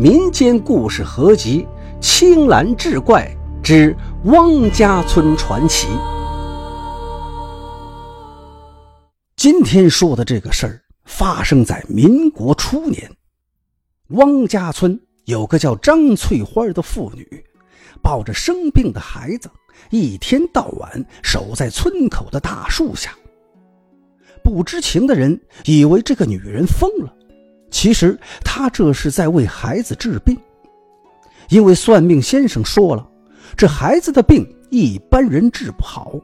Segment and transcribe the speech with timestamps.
[0.00, 1.60] 民间故事合集
[2.00, 3.30] 《青兰志怪
[3.62, 5.86] 之汪家村传奇》。
[9.36, 13.12] 今天说的这个事儿发生在民国初年，
[14.12, 17.44] 汪家村有个叫张翠花的妇女，
[18.02, 19.50] 抱着生病的孩子，
[19.90, 23.14] 一天到晚守在村口的大树下。
[24.42, 27.14] 不知情的人以为这个女人疯了。
[27.70, 30.36] 其实他这是在为孩子治病，
[31.48, 33.08] 因为算命先生说了，
[33.56, 36.14] 这孩子的病一般人治不好，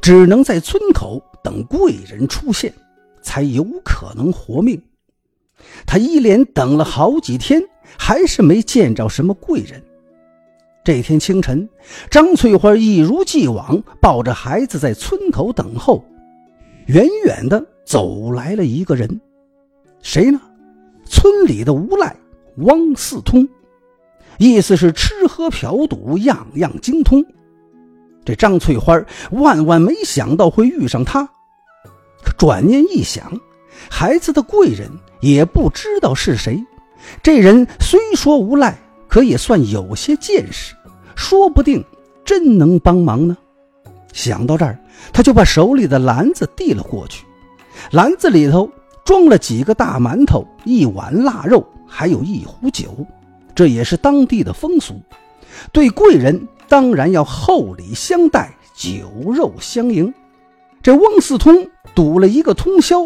[0.00, 2.72] 只能在村口等贵人出现，
[3.22, 4.80] 才有可能活命。
[5.86, 7.62] 他一连等了好几天，
[7.98, 9.82] 还是没见着什么贵人。
[10.82, 11.68] 这天清晨，
[12.10, 16.02] 张翠花一如既往抱着孩子在村口等候，
[16.86, 19.20] 远远的走来了一个人，
[20.02, 20.40] 谁呢？
[21.10, 22.14] 村里的无赖
[22.58, 23.46] 汪四通，
[24.38, 27.22] 意思是吃喝嫖赌样样精通。
[28.24, 28.98] 这张翠花
[29.32, 31.28] 万万没想到会遇上他，
[32.22, 33.38] 可转念一想，
[33.90, 34.88] 孩子的贵人
[35.20, 36.64] 也不知道是谁。
[37.22, 40.74] 这人虽说无赖，可也算有些见识，
[41.16, 41.84] 说不定
[42.24, 43.36] 真能帮忙呢。
[44.12, 44.78] 想到这儿，
[45.12, 47.24] 他就把手里的篮子递了过去，
[47.90, 48.70] 篮子里头。
[49.10, 52.94] 装了几个大馒头，一碗腊肉，还有一壶酒，
[53.56, 55.00] 这也是当地的风俗。
[55.72, 60.14] 对贵人当然要厚礼相待，酒肉相迎。
[60.80, 63.04] 这翁四通赌了一个通宵，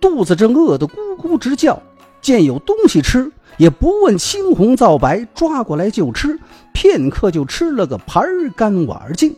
[0.00, 1.82] 肚子正饿得咕咕直叫，
[2.22, 6.38] 见有东西吃，也不问青红皂白，抓过来就吃。
[6.72, 8.22] 片刻就吃了个盘
[8.54, 9.34] 干碗净。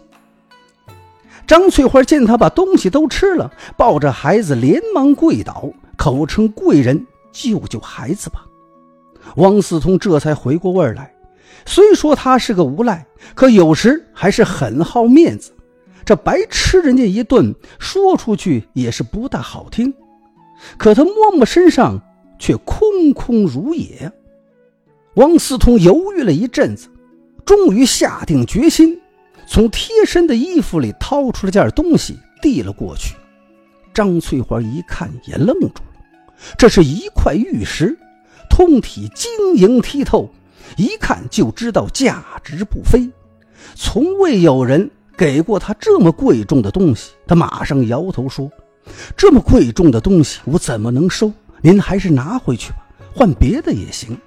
[1.47, 5.71] 张翠花见他把东西都吃了，抱着孩子连忙跪倒。
[5.97, 8.45] 口称贵人救救孩子吧，
[9.37, 11.15] 汪思通这才回过味儿来。
[11.65, 15.53] 虽说他是个无赖，可有时还是很好面子。
[16.05, 19.95] 这白吃人家一顿，说出去也是不大好听。
[20.77, 22.01] 可他摸摸身上，
[22.39, 24.11] 却空空如也。
[25.15, 26.89] 汪思通犹豫了一阵子，
[27.45, 29.01] 终于下定决心，
[29.47, 33.15] 从贴身的衣服里掏出了件东西，递了过去。
[33.95, 35.92] 张翠花一看，也愣住了。
[36.57, 37.99] 这是一块玉石，
[38.51, 40.31] 通体晶莹剔透，
[40.77, 43.11] 一看就知道价值不菲。
[43.75, 47.13] 从未有人给过他这么贵重的东西。
[47.27, 48.51] 他马上摇头说
[49.17, 51.33] ：“这么贵重的东西，我怎么能收？
[51.61, 52.79] 您还是拿回去吧，
[53.15, 54.19] 换别的也行。”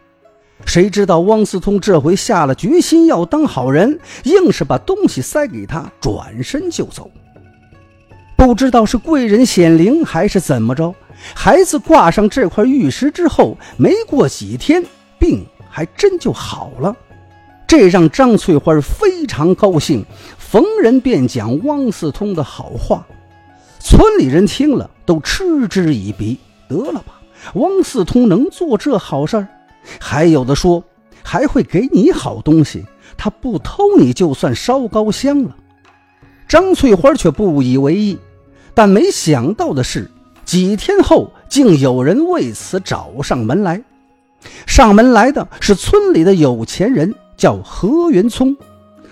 [0.65, 7.11] 谁知道汪思通这回下了决心要当好人，硬是把东西塞给他，转身就走。
[8.37, 10.95] 不知道是贵人显灵还是怎么着。
[11.33, 14.83] 孩子挂上这块玉石之后，没过几天，
[15.17, 16.95] 病还真就好了。
[17.67, 20.05] 这让张翠花非常高兴，
[20.37, 23.05] 逢人便讲汪四通的好话。
[23.79, 26.37] 村里人听了都嗤之以鼻
[26.69, 27.21] ：“得了吧，
[27.55, 29.47] 汪四通能做这好事儿？”
[29.99, 30.83] 还有的说
[31.23, 32.85] ：“还会给你好东西，
[33.17, 35.55] 他不偷你就算烧高香了。”
[36.47, 38.17] 张翠花却不以为意，
[38.75, 40.11] 但没想到的是。
[40.45, 43.83] 几天后，竟有人为此找上门来。
[44.67, 48.55] 上门来的是村里的有钱人，叫何元聪。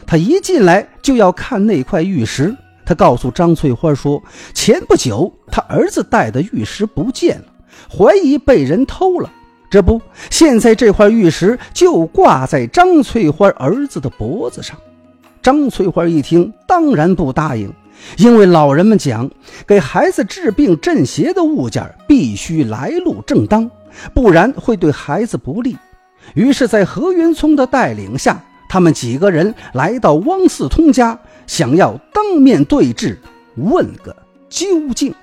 [0.06, 2.56] 他一进来就要看那块玉石。
[2.86, 4.22] 他告诉张翠花说，
[4.54, 7.46] 前不久他儿子带的玉石不见了，
[7.90, 9.32] 怀疑被人偷了。
[9.70, 14.78] 这不，现在这块玉石就挂在张翠花儿子的脖子上。
[15.42, 17.74] 张翠花一听，当然不答应。
[18.18, 19.30] 因为老人们讲，
[19.66, 23.70] 给孩子治病镇邪的物件必须来路正当，
[24.14, 25.78] 不然会对孩子不利。
[26.36, 33.20] 于是，在何云聪的带领下，他们几个人来到汪四通家，想要当面对质，
[33.56, 34.16] 问个
[34.50, 34.66] 究
[34.96, 35.14] 竟。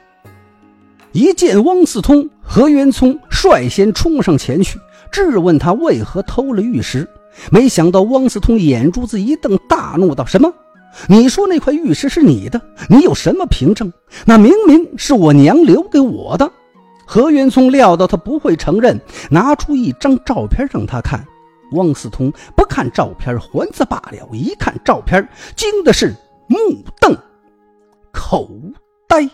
[1.12, 4.78] 一见汪四通，何云聪率先冲上前去
[5.10, 7.08] 质问他为何偷了玉石。
[7.50, 10.52] 没想到汪四通眼珠子一瞪，大怒道：“什么？”
[11.08, 13.92] 你说那块玉石是你的，你有什么凭证？
[14.26, 16.50] 那明明是我娘留给我的。
[17.06, 19.00] 何元聪料到他不会承认，
[19.30, 21.26] 拿出一张照片让他看。
[21.72, 26.14] 汪思通不看照片还则罢了，一看照片，惊的是
[26.48, 26.58] 目
[27.00, 27.16] 瞪
[28.12, 28.50] 口
[29.08, 29.28] 呆。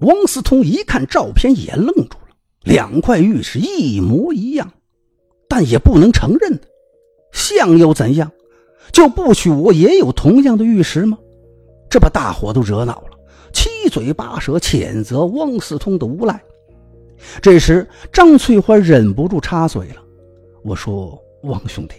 [0.00, 4.70] 汪思通一看照片也愣住了，两块玉石一模一样，
[5.48, 6.60] 但也不能承认，
[7.32, 8.30] 像又怎样？
[8.92, 11.18] 就不许我也有同样的玉石吗？
[11.88, 13.18] 这把大伙都惹恼了，
[13.52, 16.40] 七嘴八舌谴责汪四通的无赖。
[17.42, 19.96] 这时，张翠花忍不住插嘴了
[20.62, 21.94] ：“我说汪兄弟，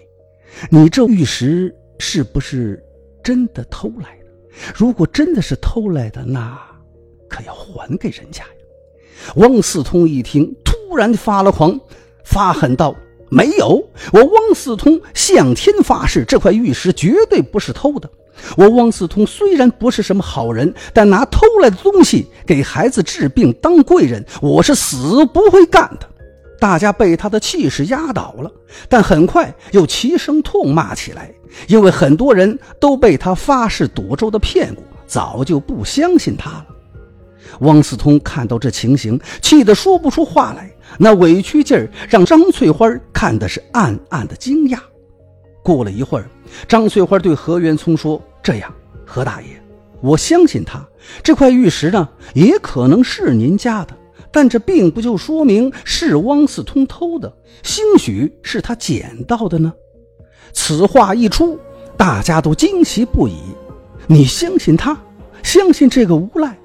[0.69, 2.83] 你这玉石是不是
[3.23, 4.31] 真的偷来的？
[4.73, 6.59] 如果真的是偷来的，那
[7.29, 8.49] 可要还给人家呀！”
[9.35, 11.79] 汪四通一听，突然发了狂，
[12.23, 12.95] 发狠道
[13.31, 13.89] ：“没有！
[14.11, 18.09] 我汪四通向天发誓，这块玉石绝对不是偷的。
[18.57, 26.07] 我汪四通虽然不是什么好人，但拿偷来的东西给孩子治病当贵人，我是死不会干的。”
[26.59, 28.51] 大家被他的气势压倒了，
[28.89, 31.31] 但很快又齐声痛骂起来，
[31.67, 36.65] 因为很多人都被他发誓赌咒的骗过，早就不相信他了。
[37.61, 44.79] 汪四通看到这情形，气得说不出话来，那委屈劲儿让张翠花看的是暗暗的惊讶。
[45.63, 46.25] 过了一会儿，
[46.67, 48.73] 张翠花对何元聪说：“这样，
[49.05, 49.47] 何大爷，
[50.01, 50.83] 我相信他，
[51.23, 53.95] 这块玉石呢，也可能是您家的，
[54.31, 59.71] 但这并不就说明是汪四通偷的，兴许是他捡到的呢。”
[60.53, 61.57] 此话一出，
[61.95, 63.35] 大家都惊奇不已。
[64.07, 64.99] 你相信他，
[65.43, 66.57] 相信这个无赖？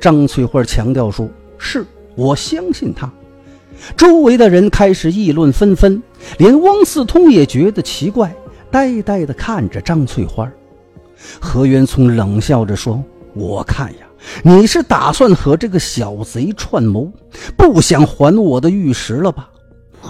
[0.00, 1.28] 张翠花强调说
[1.58, 1.84] ：“是
[2.14, 3.12] 我相信他。”
[3.96, 6.02] 周围的人开始议论纷纷，
[6.38, 8.34] 连汪四通也觉得奇怪，
[8.70, 10.50] 呆呆地看着张翠花。
[11.40, 13.02] 何元聪冷笑着说
[13.34, 14.06] ：“我看呀，
[14.42, 17.10] 你是打算和这个小贼串谋，
[17.56, 19.48] 不想还我的玉石了吧？”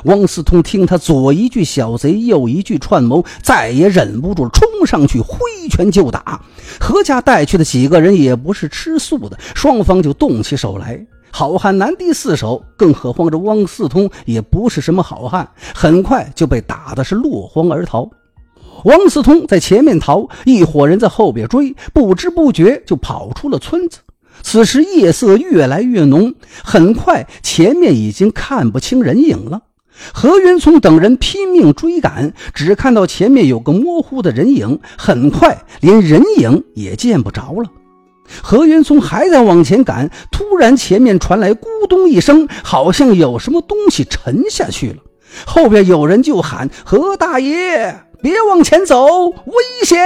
[0.04, 5.38] 汪四通听他左一句小贼，右一句串谋，再也忍不住，冲上去挥
[5.70, 6.42] 拳就打。
[6.78, 11.04] 何家带去的几个人也不是吃素的，双方就动起手来。
[11.30, 18.08] 好汉难敌四手，更何况这汪四通也不是什么好汉，很快就被打的是落荒而逃。
[18.84, 23.98] 汪四通在前面逃，一伙人在后边追，不知不觉就跑出了村子。
[24.40, 26.32] 此时夜色越来越浓，
[26.62, 29.62] 很快前面已经看不清人影了。
[30.14, 37.68] 何云聪等人拼命追赶，只看到前面有个模糊的人影，很快连人影也见不着了。
[38.42, 44.96] 何云聪还在往前赶，突然前面传来咕咚一声，好像有什么东西沉下去了。
[45.46, 49.54] 后边有人就喊：“何大爷，别往前走，危
[49.84, 49.98] 险！”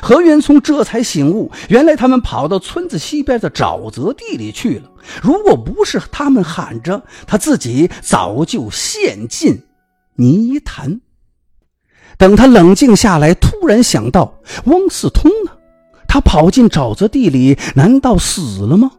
[0.00, 4.90] 何元聪这才醒悟，原来他们跑到村子西边的沼泽地里去了。
[5.22, 9.62] 如果不是他们喊着，他自己早就陷进
[10.16, 11.00] 泥潭。
[12.16, 15.52] 等他冷静下来，突然想到汪四通呢？
[16.08, 18.90] 他跑进沼泽地里，难道死了吗？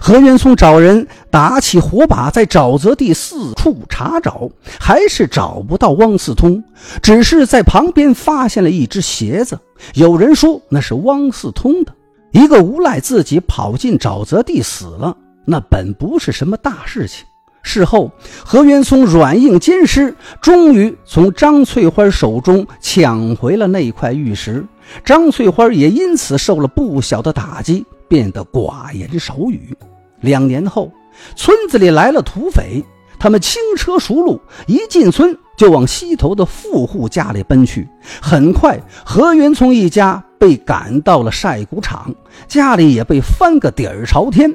[0.00, 4.50] 何元松找人打起火把，在沼泽地四处查找，
[4.80, 6.64] 还是找不到汪四通。
[7.00, 9.56] 只是在旁边发现了一只鞋子，
[9.94, 11.92] 有人说那是汪四通的。
[12.32, 17.24] 一个无赖自己跑进沼泽地死了，那本不是什么大事情。
[17.62, 18.10] 事后，
[18.44, 24.66] 何元松软硬兼施，终于从张翠花手中抢回了那块玉石。
[25.04, 27.84] 张翠花也因此受了不小的打击。
[28.08, 29.76] 变得寡言少语。
[30.20, 30.92] 两年后，
[31.34, 32.84] 村子里来了土匪，
[33.18, 37.88] 他们轻车熟路，一进村就往西头的富户家里奔去。
[38.22, 42.14] 很快，何元聪一家被赶到了晒谷场，
[42.46, 44.54] 家里也被翻个底儿朝天。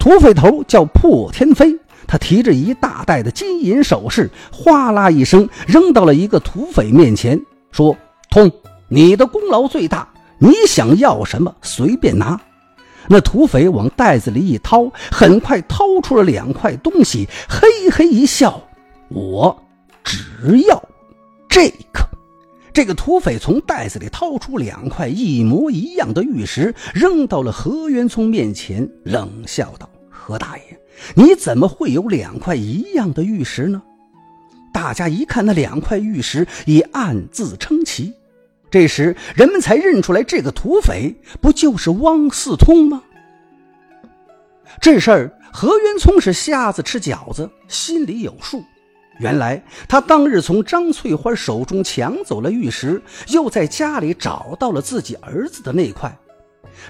[0.00, 1.78] 土匪头叫破天飞，
[2.08, 7.96] 他提着一大袋的金银首饰，哗啦一声扔到了一个土匪面前，说
[8.30, 8.50] ：“通，
[8.90, 10.06] 你的功劳最大，
[10.38, 12.38] 你想要什么随便拿。”
[13.08, 18.62] 那土匪往袋子里一掏，很快掏出了两块东西，嘿嘿一笑
[19.08, 19.62] ：“我
[20.04, 20.82] 只要
[21.48, 22.08] 这个。”
[22.72, 30.80] 这个土匪从袋子里掏出两块一模一样的玉石，扔到了何元聪面前，冷笑道：“何大爷，
[31.16, 33.82] 你怎么会有两块一样的玉石呢？”
[34.72, 38.14] 大家一看那两块玉石，也暗自称奇。
[38.70, 43.02] 这时，人们才认出来，这个土匪不就是汪四通吗？
[44.80, 48.62] 这事儿，何元聪是瞎子吃饺子，心里有数。
[49.18, 56.16] 原来他当日从张翠花手中抢走了玉石，又在家里找到了自己儿子的那块，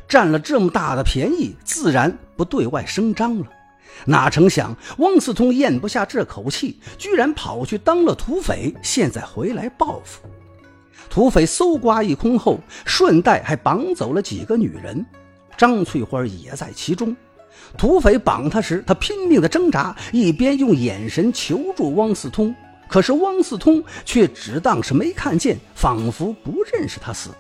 [0.07, 3.47] 占了这么大的便宜，自然不对外声张了。
[4.05, 10.21] 哪成想，汪四通咽不下这口气，居然跑去当了土匪，现在回来报复。
[11.11, 15.05] 土匪搜刮一空后，顺带还绑走了几个女人，
[15.59, 17.15] 张翠花也在其中。
[17.77, 22.55] 土匪绑她时，她拼命的挣扎，一边用眼神求助汪四通，
[22.89, 27.37] 可是汪四通却只当是没看见，仿佛不认识他似的。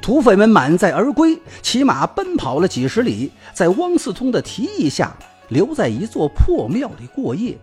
[0.00, 5.16] 土匪们满载而归，骑马奔跑了几十里，在汪四通的提议下，
[5.50, 7.56] 留在一座破庙里过夜。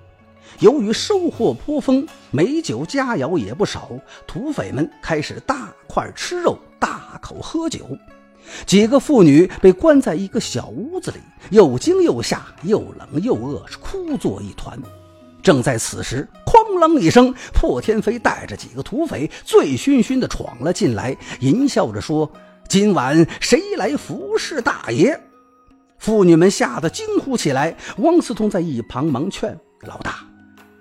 [0.59, 3.91] 由于收获颇丰，美酒佳肴也不少，
[4.27, 7.85] 土匪们开始大块吃肉，大口喝酒。
[8.65, 11.17] 几个妇女被关在一个小屋子里，
[11.51, 14.77] 又惊又吓，又冷又饿，是哭作一团。
[15.41, 22.29] 正在此时，哐啷一声，破天飞带着几个土匪醉醺醺地闯了进来，淫笑着说
[22.67, 25.17] ：“今晚谁来服侍大爷？”
[25.97, 27.75] 妇女们吓得惊呼起来。
[27.99, 30.25] 汪思通在一旁忙劝：“老大，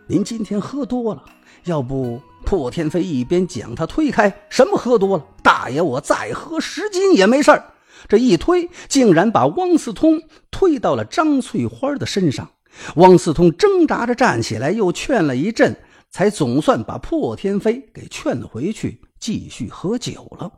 [0.09, 1.23] 您今天喝多了，
[1.65, 5.25] 要不……”破天飞一边将他推开：“什么喝多了？
[5.43, 7.73] 大爷，我再喝十斤也没事儿。”
[8.09, 12.49] 这一推，竟然把汪思通推到了张翠花的身上。
[12.95, 15.77] 汪思通挣扎着站起来，又劝了一阵，
[16.11, 20.51] 才总算把破天飞给劝回去，继续喝酒了。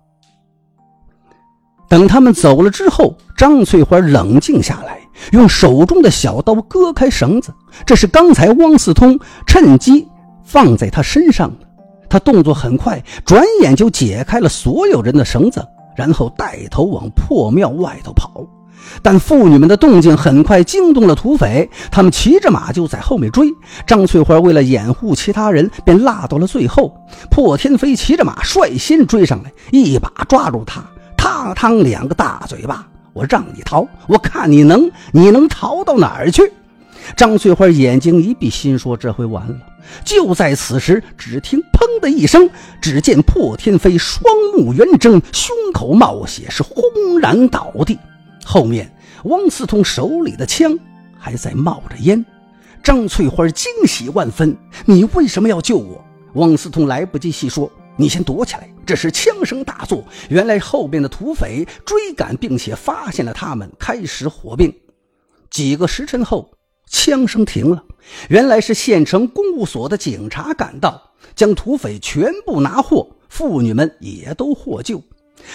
[1.89, 5.01] 等他们走了之后，张翠花冷静下来，
[5.33, 7.53] 用手中的小刀割开绳子，
[7.87, 10.09] 这是刚才汪思通趁机
[10.45, 11.67] 放在他身上的。
[12.09, 18.45] 他动作很快，转眼就解开了所有人的绳子，然后带头往破庙外头跑。
[19.03, 23.47] 但妇女们的动静很快惊动了土匪，他们骑着马就在后面追。
[23.87, 26.93] 张翠花为了掩护其他人，便落到了最后。
[27.31, 30.83] 破天飞骑着马率先追上来，一把抓住他，
[31.17, 32.87] 嘡嘡两个大嘴巴。
[33.21, 36.51] 我让你逃，我看你能你能逃到哪儿去？
[37.15, 39.57] 张翠花眼睛一闭，心说这回完了。
[40.07, 42.49] 就在此时，只听“砰”的一声，
[42.81, 44.25] 只见破天飞双
[44.57, 46.83] 目圆睁，胸口冒血，是轰
[47.21, 47.99] 然倒地。
[48.43, 48.91] 后面，
[49.25, 50.79] 汪思通手里的枪
[51.19, 52.25] 还在冒着烟。
[52.83, 56.03] 张翠花惊喜万分：“你为什么要救我？”
[56.37, 64.75] 汪思通来不及细说：“你先躲起来。”这时枪声大作，原来后边的土匪追赶，并且发现了他们，开始火并。
[65.51, 66.51] 几个时辰后，
[66.89, 67.85] 枪声停了，
[68.29, 75.01] 原来是县城公务所的警察赶到，将土匪全部拿获，妇女们也都获救。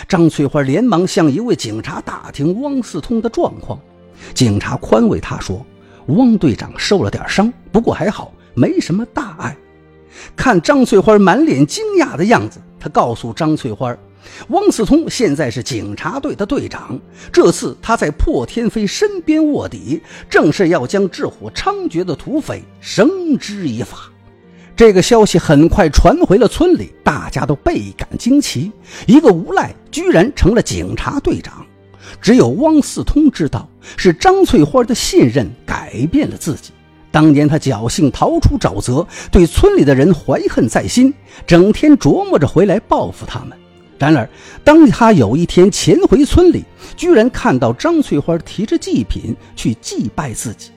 [0.07, 3.77] 张翠花连忙向一位警察打听汪四通的状况，
[4.33, 5.65] 警察宽慰他说
[6.07, 9.57] ：“汪队长受了点伤，不过还好，没什么大碍。”
[10.35, 13.95] 看张翠花满脸惊讶的样子，他告诉张翠花
[14.49, 16.99] ：“汪四通现在是警察队的队长，
[17.31, 24.11] 这次他在破天飞身边卧底，正是要将这伙猖獗的土匪绳之以法。”
[24.75, 28.69] 这个消息很快传回了村里，大家都倍感惊奇。
[29.07, 31.65] 一个无赖居然成了警察队长，
[32.19, 36.71] 只有汪四通知道是张翠花的信任改变了自己。
[37.15, 41.13] 当年他侥幸逃出沼泽，对村里的人怀恨在心，
[41.47, 43.57] 整天琢磨着回来报复他们。
[43.97, 44.29] 然而，
[44.65, 46.65] 当他有一天潜回村里，
[46.97, 50.71] 居然看到张翠花提着祭品去祭拜自己。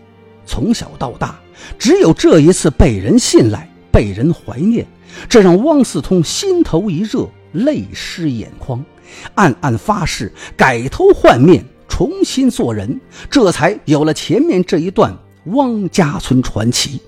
[0.46, 1.40] 从小到大，
[1.76, 3.68] 只有这一次被人信赖。
[3.90, 4.86] 被人怀念，
[5.28, 8.84] 这让汪四通心头一热，泪湿眼眶，
[9.34, 15.12] 暗暗发誓改头换面，重新做人，这才有了前面这一段
[15.52, 17.00] 汪家村传奇。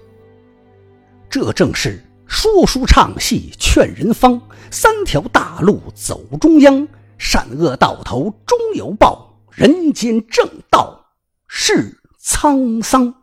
[1.29, 6.87] 这正是说书唱戏劝人方，三条大路走中央，
[7.19, 11.07] 善恶到头终有报，人间正道
[11.47, 13.20] 是沧桑。